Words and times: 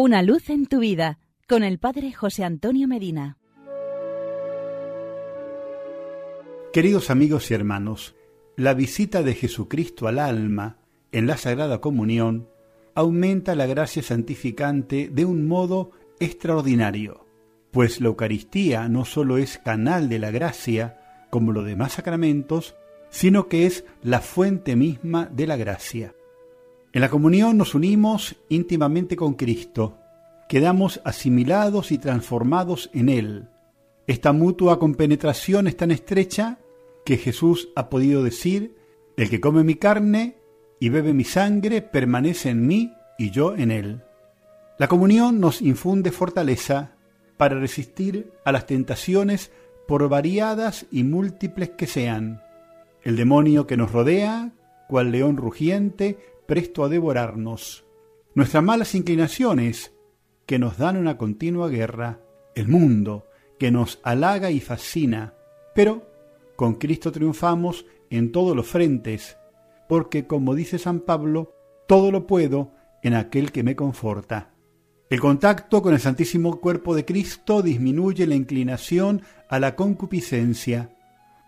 Una 0.00 0.22
luz 0.22 0.48
en 0.48 0.66
tu 0.66 0.78
vida 0.78 1.18
con 1.48 1.64
el 1.64 1.80
Padre 1.80 2.12
José 2.12 2.44
Antonio 2.44 2.86
Medina. 2.86 3.36
Queridos 6.72 7.10
amigos 7.10 7.50
y 7.50 7.54
hermanos, 7.54 8.14
la 8.54 8.74
visita 8.74 9.24
de 9.24 9.34
Jesucristo 9.34 10.06
al 10.06 10.20
alma 10.20 10.76
en 11.10 11.26
la 11.26 11.36
Sagrada 11.36 11.80
Comunión 11.80 12.48
aumenta 12.94 13.56
la 13.56 13.66
gracia 13.66 14.04
santificante 14.04 15.10
de 15.12 15.24
un 15.24 15.48
modo 15.48 15.90
extraordinario, 16.20 17.26
pues 17.72 18.00
la 18.00 18.06
Eucaristía 18.06 18.88
no 18.88 19.04
sólo 19.04 19.36
es 19.36 19.58
canal 19.58 20.08
de 20.08 20.20
la 20.20 20.30
gracia, 20.30 21.26
como 21.28 21.50
los 21.50 21.66
demás 21.66 21.94
sacramentos, 21.94 22.76
sino 23.10 23.48
que 23.48 23.66
es 23.66 23.84
la 24.04 24.20
fuente 24.20 24.76
misma 24.76 25.26
de 25.26 25.48
la 25.48 25.56
gracia. 25.56 26.14
En 26.92 27.00
la 27.00 27.10
comunión 27.10 27.56
nos 27.58 27.74
unimos 27.74 28.36
íntimamente 28.48 29.16
con 29.16 29.34
Cristo, 29.34 29.98
quedamos 30.48 31.00
asimilados 31.04 31.92
y 31.92 31.98
transformados 31.98 32.90
en 32.94 33.08
Él. 33.08 33.48
Esta 34.06 34.32
mutua 34.32 34.78
compenetración 34.78 35.66
es 35.66 35.76
tan 35.76 35.90
estrecha 35.90 36.58
que 37.04 37.18
Jesús 37.18 37.68
ha 37.76 37.90
podido 37.90 38.22
decir, 38.22 38.74
el 39.16 39.28
que 39.28 39.40
come 39.40 39.64
mi 39.64 39.74
carne 39.74 40.36
y 40.80 40.88
bebe 40.88 41.12
mi 41.12 41.24
sangre 41.24 41.82
permanece 41.82 42.50
en 42.50 42.66
mí 42.66 42.92
y 43.18 43.30
yo 43.30 43.54
en 43.54 43.70
él. 43.70 44.02
La 44.78 44.88
comunión 44.88 45.40
nos 45.40 45.60
infunde 45.60 46.12
fortaleza 46.12 46.92
para 47.36 47.58
resistir 47.58 48.32
a 48.44 48.52
las 48.52 48.66
tentaciones 48.66 49.50
por 49.86 50.08
variadas 50.08 50.86
y 50.90 51.02
múltiples 51.02 51.70
que 51.70 51.86
sean. 51.86 52.42
El 53.02 53.16
demonio 53.16 53.66
que 53.66 53.76
nos 53.76 53.90
rodea, 53.90 54.52
cual 54.86 55.10
león 55.10 55.36
rugiente, 55.36 56.18
presto 56.48 56.82
a 56.82 56.88
devorarnos. 56.88 57.84
Nuestras 58.34 58.64
malas 58.64 58.94
inclinaciones, 58.94 59.92
que 60.46 60.58
nos 60.58 60.78
dan 60.78 60.96
una 60.96 61.18
continua 61.18 61.68
guerra. 61.68 62.22
El 62.54 62.68
mundo, 62.68 63.26
que 63.58 63.70
nos 63.70 64.00
halaga 64.02 64.50
y 64.50 64.58
fascina. 64.58 65.34
Pero 65.74 66.10
con 66.56 66.76
Cristo 66.76 67.12
triunfamos 67.12 67.84
en 68.08 68.32
todos 68.32 68.56
los 68.56 68.66
frentes, 68.66 69.36
porque, 69.90 70.26
como 70.26 70.54
dice 70.54 70.78
San 70.78 71.00
Pablo, 71.00 71.52
todo 71.86 72.10
lo 72.10 72.26
puedo 72.26 72.72
en 73.02 73.12
aquel 73.12 73.52
que 73.52 73.62
me 73.62 73.76
conforta. 73.76 74.54
El 75.10 75.20
contacto 75.20 75.82
con 75.82 75.92
el 75.92 76.00
Santísimo 76.00 76.60
Cuerpo 76.60 76.94
de 76.94 77.04
Cristo 77.04 77.60
disminuye 77.60 78.26
la 78.26 78.34
inclinación 78.34 79.20
a 79.50 79.58
la 79.60 79.76
concupiscencia, 79.76 80.96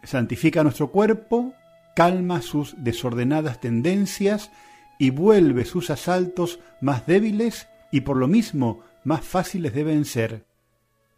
santifica 0.03 0.63
nuestro 0.63 0.91
cuerpo, 0.91 1.55
calma 1.97 2.43
sus 2.43 2.75
desordenadas 2.85 3.61
tendencias 3.61 4.51
y 5.01 5.09
vuelve 5.09 5.65
sus 5.65 5.89
asaltos 5.89 6.61
más 6.83 7.07
débiles 7.07 7.69
y 7.91 8.03
por 8.03 8.19
lo 8.19 8.29
mismo 8.29 8.83
más 9.03 9.25
fáciles 9.25 9.73
de 9.73 9.83
vencer. 9.83 10.45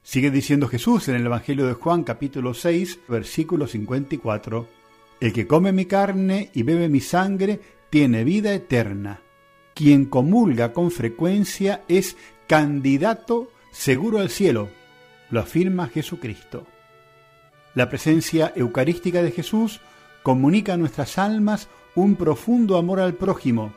Sigue 0.05 0.31
diciendo 0.31 0.69
Jesús 0.69 1.09
en 1.09 1.17
el 1.17 1.27
Evangelio 1.27 1.67
de 1.67 1.75
Juan 1.75 2.05
capítulo 2.05 2.55
6 2.55 3.01
versículo 3.09 3.67
54, 3.67 4.69
El 5.21 5.33
que 5.33 5.49
come 5.49 5.73
mi 5.73 5.87
carne 5.87 6.51
y 6.55 6.63
bebe 6.63 6.89
mi 6.89 7.01
sangre 7.01 7.61
tiene 7.91 8.23
vida 8.23 8.55
eterna. 8.55 9.21
Quien 9.75 10.05
comulga 10.05 10.73
con 10.73 10.93
frecuencia 10.93 11.83
es 11.89 12.17
candidato 12.47 13.51
seguro 13.73 14.21
al 14.21 14.31
cielo, 14.31 14.69
lo 15.29 15.41
afirma 15.41 15.89
Jesucristo. 15.89 16.69
La 17.75 17.89
presencia 17.89 18.53
eucarística 18.55 19.25
de 19.25 19.33
Jesús 19.33 19.81
comunica 20.23 20.75
a 20.75 20.77
nuestras 20.77 21.19
almas 21.19 21.69
un 21.95 22.17
profundo 22.17 22.77
amor 22.77 23.01
al 23.01 23.15
prójimo. 23.15 23.73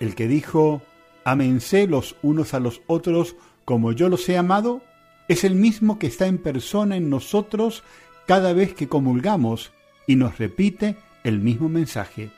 El 0.00 0.14
que 0.14 0.28
dijo, 0.28 0.82
amense 1.24 1.86
los 1.86 2.16
unos 2.22 2.54
a 2.54 2.60
los 2.60 2.82
otros 2.86 3.36
como 3.64 3.92
yo 3.92 4.08
los 4.08 4.28
he 4.28 4.38
amado, 4.38 4.82
es 5.28 5.42
el 5.44 5.56
mismo 5.56 5.98
que 5.98 6.06
está 6.06 6.26
en 6.26 6.38
persona 6.38 6.96
en 6.96 7.10
nosotros 7.10 7.82
cada 8.26 8.52
vez 8.52 8.74
que 8.74 8.88
comulgamos 8.88 9.72
y 10.06 10.16
nos 10.16 10.38
repite 10.38 10.96
el 11.24 11.40
mismo 11.40 11.68
mensaje. 11.68 12.30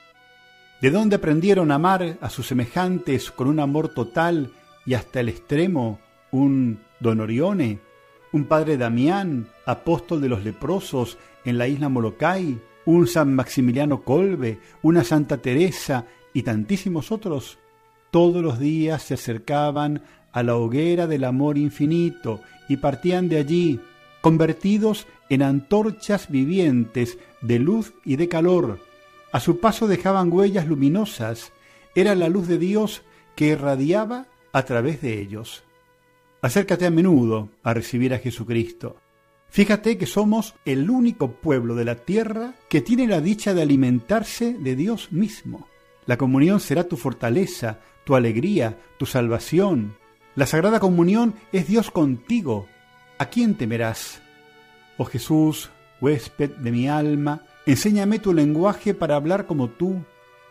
¿De 0.81 0.91
dónde 0.91 1.17
aprendieron 1.17 1.71
a 1.71 1.75
amar 1.75 2.17
a 2.21 2.31
sus 2.31 2.47
semejantes 2.47 3.31
con 3.31 3.49
un 3.49 3.61
amor 3.61 3.89
total 3.89 4.53
y 4.87 4.95
hasta 4.95 5.21
el 5.21 5.29
extremo 5.29 6.01
un 6.31 6.81
Don 7.01 7.21
Orione, 7.21 7.79
un 8.33 8.45
Padre 8.47 8.77
Damián, 8.77 9.49
apóstol 9.67 10.21
de 10.21 10.29
los 10.29 10.45
leprosos 10.45 11.19
en 11.45 11.59
la 11.59 11.69
isla 11.69 11.89
Molokai, 11.89 12.59
un 12.89 13.07
San 13.07 13.35
Maximiliano 13.35 14.01
Colbe, 14.01 14.61
una 14.81 15.05
Santa 15.05 15.37
Teresa 15.37 16.07
y 16.33 16.43
tantísimos 16.43 17.13
otros, 17.13 17.59
todos 18.11 18.43
los 18.43 18.59
días 18.59 19.03
se 19.03 19.13
acercaban 19.13 20.05
a 20.33 20.43
la 20.43 20.57
hoguera 20.57 21.07
del 21.07 21.25
amor 21.25 21.59
infinito 21.59 22.41
y 22.67 22.79
partían 22.79 23.29
de 23.29 23.37
allí, 23.37 23.79
convertidos 24.23 25.07
en 25.29 25.43
antorchas 25.43 26.31
vivientes 26.31 27.19
de 27.43 27.59
luz 27.59 27.93
y 28.07 28.17
de 28.17 28.31
calor. 28.31 28.81
A 29.33 29.41
su 29.41 29.61
paso 29.61 29.87
dejaban 29.87 30.33
huellas 30.33 30.67
luminosas, 30.67 31.53
era 31.95 32.15
la 32.15 32.31
luz 32.31 32.49
de 32.49 32.57
Dios 32.57 33.03
que 33.37 33.49
irradiaba 33.49 34.29
a 34.55 34.63
través 34.63 35.03
de 35.03 35.21
ellos. 35.21 35.63
Acércate 36.41 36.87
a 36.87 36.91
menudo 36.91 37.51
a 37.63 37.75
recibir 37.75 38.15
a 38.15 38.19
Jesucristo. 38.19 38.97
Fíjate 39.51 39.97
que 39.97 40.07
somos 40.07 40.55
el 40.65 40.91
único 40.91 41.33
pueblo 41.33 41.75
de 41.75 41.85
la 41.85 41.97
tierra 41.97 42.55
que 42.69 42.81
tiene 42.81 43.07
la 43.07 43.21
dicha 43.21 43.55
de 43.55 43.63
alimentarse 43.63 44.55
de 44.55 44.77
Dios 44.77 45.11
mismo. 45.11 45.67
La 46.07 46.17
comunión 46.17 46.61
será 46.61 46.85
tu 46.85 46.97
fortaleza, 46.97 47.81
tu 48.05 48.15
alegría, 48.15 48.79
tu 48.99 49.07
salvación. 49.07 49.97
La 50.35 50.47
Sagrada 50.47 50.81
Comunión 50.81 51.35
es 51.53 51.67
Dios 51.67 51.91
contigo. 51.91 52.67
¿A 53.19 53.27
quién 53.27 53.57
temerás? 53.57 54.23
Oh 54.97 55.05
Jesús, 55.05 55.71
huésped 56.01 56.51
de 56.51 56.71
mi 56.71 56.89
alma, 56.89 57.45
enséñame 57.67 58.19
tu 58.19 58.33
lenguaje 58.33 58.95
para 58.95 59.17
hablar 59.17 59.47
como 59.47 59.69
tú. 59.71 60.03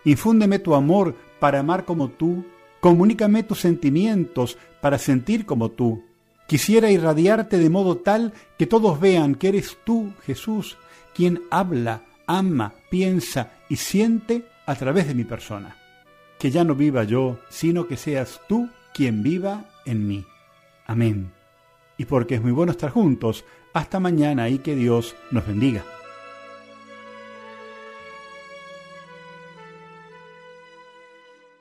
Infúndeme 0.05 0.59
tu 0.59 0.75
amor 0.75 1.15
para 1.39 1.59
amar 1.59 1.85
como 1.85 2.09
tú. 2.09 2.45
Comunícame 2.79 3.43
tus 3.43 3.59
sentimientos 3.59 4.57
para 4.81 4.97
sentir 4.97 5.45
como 5.45 5.71
tú. 5.71 6.03
Quisiera 6.47 6.89
irradiarte 6.89 7.57
de 7.57 7.69
modo 7.69 7.97
tal 7.97 8.33
que 8.57 8.67
todos 8.67 8.99
vean 8.99 9.35
que 9.35 9.49
eres 9.49 9.77
tú, 9.83 10.13
Jesús, 10.25 10.77
quien 11.13 11.41
habla, 11.51 12.03
ama, 12.25 12.73
piensa 12.89 13.51
y 13.67 13.75
siente 13.75 14.45
a 14.65 14.75
través 14.75 15.07
de 15.07 15.13
mi 15.13 15.25
persona. 15.25 15.75
Que 16.39 16.49
ya 16.49 16.63
no 16.63 16.73
viva 16.73 17.03
yo, 17.03 17.39
sino 17.49 17.87
que 17.87 17.97
seas 17.97 18.39
tú 18.47 18.69
quien 18.93 19.23
viva 19.23 19.65
en 19.85 20.07
mí. 20.07 20.25
Amén. 20.85 21.33
Y 21.97 22.05
porque 22.05 22.35
es 22.35 22.41
muy 22.41 22.51
bueno 22.51 22.71
estar 22.71 22.91
juntos, 22.91 23.43
hasta 23.73 23.99
mañana 23.99 24.47
y 24.47 24.59
que 24.59 24.75
Dios 24.75 25.15
nos 25.31 25.45
bendiga. 25.45 25.83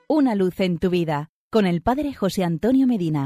Una 0.09 0.37
luz 0.37 0.61
en 0.61 0.79
tu 0.79 0.91
vida 0.91 1.31
con 1.51 1.67
el 1.67 1.83
Padre 1.83 2.15
José 2.15 2.45
Antonio 2.45 2.87
Medina. 2.87 3.25